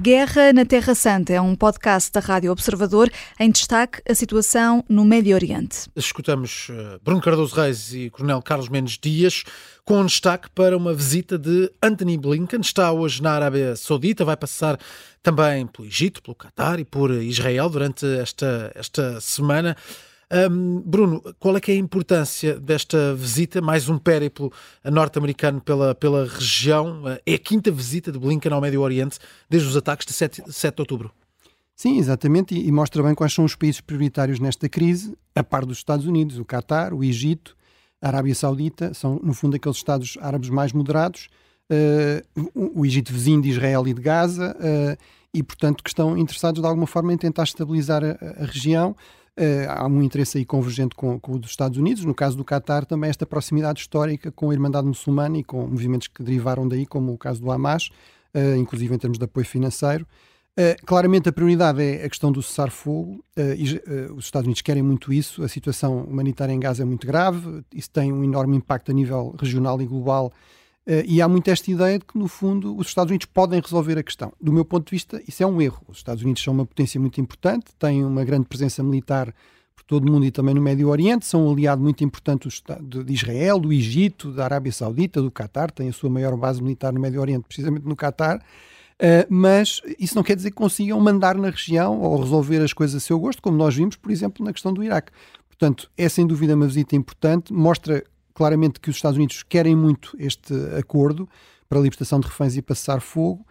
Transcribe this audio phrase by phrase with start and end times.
[0.00, 5.04] Guerra na Terra Santa é um podcast da Rádio Observador em destaque a situação no
[5.04, 5.90] Médio Oriente.
[5.94, 9.44] Escutamos eh, Bruno Cardoso Reis e Coronel Carlos Mendes Dias
[9.84, 12.60] com destaque para uma visita de Anthony Blinken.
[12.62, 14.78] Está hoje na Arábia Saudita, vai passar
[15.22, 19.76] também pelo Egito, pelo Qatar e por Israel durante esta, esta semana.
[20.32, 23.60] Um, Bruno, qual é que é a importância desta visita?
[23.60, 24.52] Mais um périplo
[24.84, 27.02] norte-americano pela, pela região.
[27.26, 30.76] É a quinta visita de Blinken ao Médio Oriente desde os ataques de 7, 7
[30.76, 31.10] de outubro.
[31.74, 35.78] Sim, exatamente, e, mostra bem quais são os países prioritários nesta crise, a par dos
[35.78, 37.56] Estados Unidos, o Qatar, o Egito,
[38.02, 41.30] a Arábia Saudita, são no fundo aqueles Estados árabes mais moderados,
[41.72, 46.18] uh, o, o, Egito vizinho de Israel e de Gaza, uh, e portanto que estão
[46.18, 48.94] interessados de alguma forma em tentar estabilizar a, a região.
[49.40, 52.04] Uh, há um interesse aí convergente com, com, o dos Estados Unidos.
[52.04, 56.08] No caso do Qatar, também esta proximidade histórica com a Irmandade Muçulmana e com movimentos
[56.08, 57.88] que derivaram daí, como o caso do Hamas,
[58.34, 60.06] uh, inclusive em termos de apoio financeiro.
[60.58, 63.24] Uh, claramente a prioridade é a questão do cessar-fogo.
[64.14, 65.42] os Estados Unidos querem muito isso.
[65.42, 67.64] A situação humanitária em Gaza é muito grave.
[67.74, 70.59] Isso tem um enorme impacto a nível regional e global Uh,
[71.06, 74.02] e há muito esta ideia de que, no fundo, os Estados Unidos podem resolver a
[74.02, 74.32] questão.
[74.40, 75.82] Do meu ponto de vista, isso é um erro.
[75.88, 79.32] Os Estados Unidos são uma potência muito importante, têm uma grande presença militar
[79.76, 83.12] por todo o mundo e também no Médio Oriente, são um aliado muito importante de
[83.12, 87.00] Israel, do Egito, da Arábia Saudita, do Qatar, tem a sua maior base militar no
[87.00, 88.40] Médio Oriente, precisamente no Qatar.
[89.00, 92.96] Uh, mas isso não quer dizer que consigam mandar na região ou resolver as coisas
[92.96, 95.10] a seu gosto, como nós vimos, por exemplo, na questão do Iraque.
[95.48, 100.16] Portanto, é sem dúvida uma visita importante, mostra claramente que os Estados Unidos querem muito
[100.18, 101.28] este acordo
[101.68, 103.46] para a libertação de reféns e passar fogo.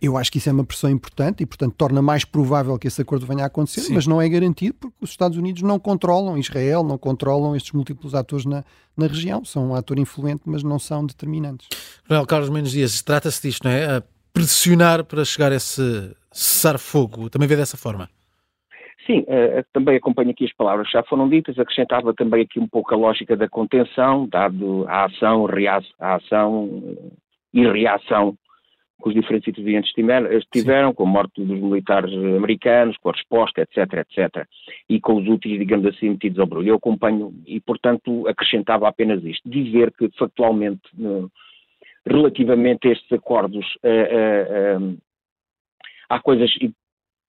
[0.00, 3.02] Eu acho que isso é uma pressão importante e, portanto, torna mais provável que esse
[3.02, 3.94] acordo venha a acontecer, Sim.
[3.94, 8.14] mas não é garantido porque os Estados Unidos não controlam Israel, não controlam estes múltiplos
[8.14, 8.64] atores na,
[8.96, 9.44] na região.
[9.44, 11.68] São um ator influente, mas não são determinantes.
[12.08, 13.98] Coronel Carlos Mendes Dias, trata-se disto, não é?
[13.98, 14.02] A
[14.32, 17.28] pressionar para chegar a esse cessar-fogo.
[17.28, 18.08] Também vê dessa forma?
[19.06, 22.66] Sim, uh, também acompanho aqui as palavras que já foram ditas, acrescentava também aqui um
[22.66, 25.46] pouco a lógica da contenção, dado a ação,
[26.00, 26.96] a ação
[27.52, 28.34] e reação
[29.02, 29.92] que os diferentes intervenientes
[30.50, 34.46] tiveram, com a morte dos militares americanos, com a resposta, etc, etc,
[34.88, 36.68] e com os úteis, digamos assim, metidos ao brulho.
[36.68, 40.80] Eu acompanho e, portanto, acrescentava apenas isto, dizer que, factualmente,
[42.06, 43.66] relativamente a estes acordos,
[46.08, 46.50] há coisas,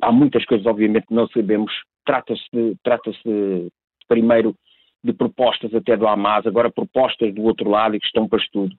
[0.00, 1.72] há muitas coisas, obviamente, que não sabemos.
[2.04, 3.68] Trata-se de, trata de,
[4.08, 4.54] primeiro,
[5.02, 8.74] de propostas até do Hamas, agora propostas do outro lado e que estão para estudo.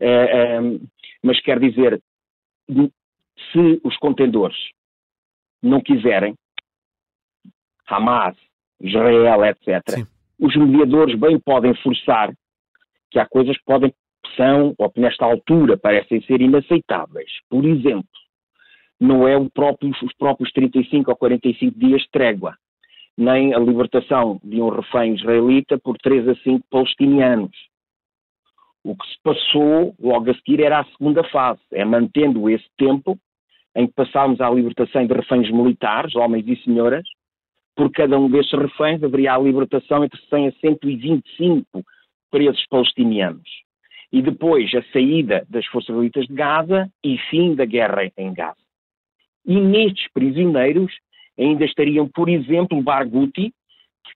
[0.00, 0.80] Uh,
[1.22, 2.00] mas quer dizer,
[3.52, 4.56] se os contendores
[5.62, 6.34] não quiserem,
[7.86, 8.36] Hamas,
[8.80, 10.06] Israel, etc., Sim.
[10.40, 12.32] os mediadores bem podem forçar
[13.10, 13.92] que há coisas que podem,
[14.36, 17.30] são, ou que nesta altura parecem ser inaceitáveis.
[17.48, 18.08] Por exemplo,
[19.02, 22.56] não é próprio, os próprios 35 ou 45 dias de trégua,
[23.18, 27.56] nem a libertação de um refém israelita por 3 a 5 palestinianos.
[28.84, 33.18] O que se passou logo a seguir era a segunda fase, é mantendo esse tempo
[33.74, 37.04] em que passámos à libertação de reféns militares, homens e senhoras,
[37.74, 41.82] por cada um desses reféns haveria a libertação entre 100 a 125
[42.30, 43.48] presos palestinianos.
[44.12, 48.61] E depois a saída das forças israelitas de Gaza e fim da guerra em Gaza.
[49.46, 50.92] E nestes prisioneiros
[51.38, 53.52] ainda estariam, por exemplo, Barghouti,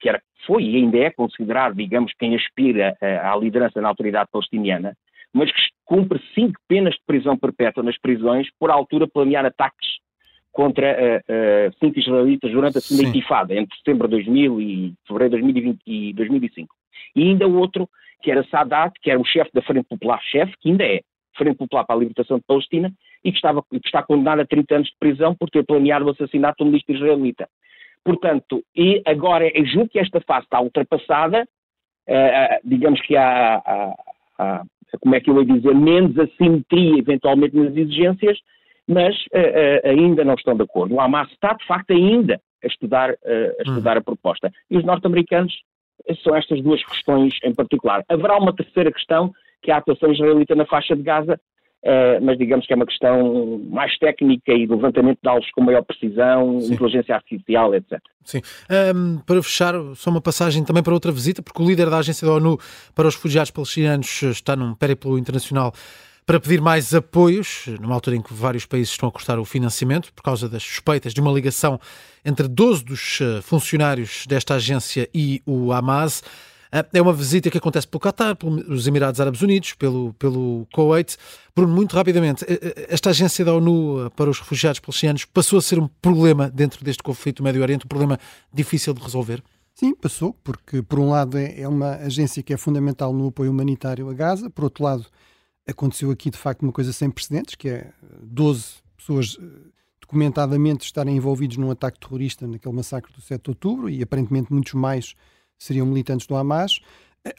[0.00, 4.96] que era, foi e ainda é considerado, digamos, quem aspira à liderança na autoridade palestiniana,
[5.32, 9.88] mas que cumpre cinco penas de prisão perpétua nas prisões por altura planear ataques
[10.52, 15.36] contra uh, uh, cinco israelitas durante a segunda intifada, entre setembro de 2000 e fevereiro
[15.36, 16.74] de 2020 e 2005.
[17.14, 17.88] E ainda outro,
[18.22, 21.00] que era Sadat, que era o chefe da Frente Popular, chefe, que ainda é
[21.36, 22.92] Frente Popular para a Libertação de Palestina,
[23.24, 26.10] e que, estava, que está condenado a 30 anos de prisão por ter planeado o
[26.10, 27.48] assassinato do ministro israelita.
[28.04, 31.46] Portanto, e agora eu julgo que esta fase está ultrapassada,
[32.08, 33.94] uh, digamos que há, há,
[34.38, 34.62] há,
[35.00, 38.38] como é que eu ia dizer, menos assimetria eventualmente nas exigências,
[38.88, 40.94] mas uh, uh, ainda não estão de acordo.
[40.94, 44.50] O Hamas está, de facto, ainda a estudar, a, estudar a proposta.
[44.70, 45.54] E os norte-americanos
[46.22, 48.02] são estas duas questões em particular.
[48.08, 49.32] Haverá uma terceira questão,
[49.62, 51.38] que é a atuação israelita na faixa de Gaza,
[51.82, 55.62] Uh, mas digamos que é uma questão mais técnica e de levantamento de alvos com
[55.62, 56.74] maior precisão, Sim.
[56.74, 57.98] inteligência artificial, etc.
[58.22, 58.42] Sim.
[58.94, 62.26] Um, para fechar, só uma passagem também para outra visita, porque o líder da Agência
[62.26, 62.58] da ONU
[62.94, 65.72] para os Refugiados Palestinianos está num périplo internacional
[66.30, 70.12] para pedir mais apoios, numa altura em que vários países estão a cortar o financiamento
[70.12, 71.80] por causa das suspeitas de uma ligação
[72.24, 76.22] entre 12 dos eh, funcionários desta agência e o Hamas.
[76.72, 81.16] Uh, é uma visita que acontece pelo Qatar, pelos Emirados Árabes Unidos, pelo, pelo Kuwait.
[81.54, 82.44] Bruno, muito rapidamente,
[82.88, 87.02] esta agência da ONU para os refugiados palestinianos passou a ser um problema dentro deste
[87.02, 88.18] conflito do Médio Oriente, um problema
[88.52, 89.42] difícil de resolver?
[89.74, 93.50] Sim, passou, porque por um lado é, é uma agência que é fundamental no apoio
[93.50, 95.06] humanitário a Gaza, por outro lado
[95.66, 97.92] aconteceu aqui de facto uma coisa sem precedentes, que é
[98.22, 99.38] 12 pessoas
[100.00, 104.74] documentadamente estarem envolvidos num ataque terrorista naquele massacre do 7 de outubro e aparentemente muitos
[104.74, 105.14] mais
[105.60, 106.80] seriam militantes do Hamas.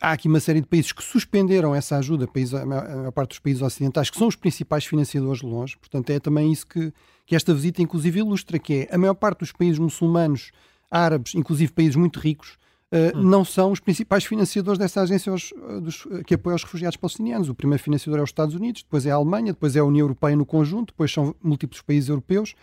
[0.00, 3.38] Há aqui uma série de países que suspenderam essa ajuda, países, a maior parte dos
[3.38, 5.76] países ocidentais, que são os principais financiadores de longe.
[5.78, 6.92] Portanto, é também isso que,
[7.24, 10.52] que esta visita, inclusive, ilustra, que é a maior parte dos países muçulmanos,
[10.90, 12.60] árabes, inclusive países muito ricos,
[12.92, 13.22] Uh, hum.
[13.22, 17.48] não são os principais financiadores dessa agência aos, dos, que apoia os refugiados palestinianos.
[17.48, 20.02] O primeiro financiador é os Estados Unidos, depois é a Alemanha, depois é a União
[20.02, 22.56] Europeia no conjunto, depois são múltiplos países europeus.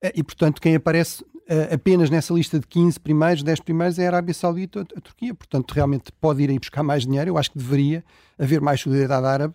[0.00, 1.24] Uh, e, portanto, quem aparece
[1.72, 5.34] apenas nessa lista de 15 primeiros, 10 primeiros é a Arábia Saudita a Turquia.
[5.34, 7.30] Portanto, realmente pode ir aí buscar mais dinheiro.
[7.30, 8.04] Eu acho que deveria
[8.38, 9.54] haver mais solidariedade árabe.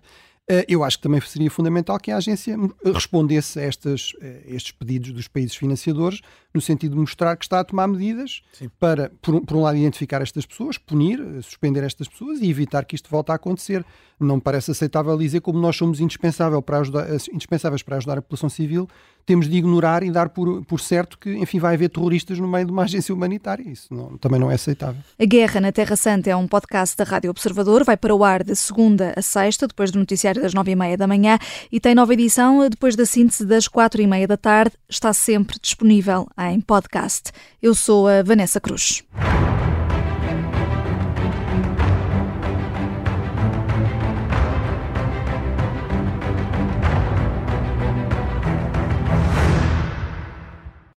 [0.50, 2.56] Eh, eu acho que também seria fundamental que a agência
[2.94, 6.22] respondesse a estas, eh, estes pedidos dos países financiadores,
[6.54, 8.70] no sentido de mostrar que está a tomar medidas Sim.
[8.80, 12.86] para, por, por, um lado, identificar estas pessoas, punir, eh, suspender estas pessoas e evitar
[12.86, 13.86] que isto volte a acontecer.
[14.18, 18.22] Não me parece aceitável dizer como nós somos indispensável para ajudar, indispensáveis para ajudar a
[18.22, 18.88] população civil,
[19.28, 22.66] temos de ignorar e dar por, por certo que, enfim, vai haver terroristas no meio
[22.66, 23.70] de uma agência humanitária.
[23.70, 25.02] Isso não, também não é aceitável.
[25.20, 28.44] A Guerra na Terra Santa é um podcast da Rádio Observador, vai para o ar
[28.44, 31.38] de segunda a sexta, depois do noticiário das nove e meia da manhã
[31.72, 34.76] e tem nova edição depois da síntese das quatro e meia da tarde.
[34.90, 37.32] Está sempre disponível em podcast.
[37.62, 39.04] Eu sou a Vanessa Cruz.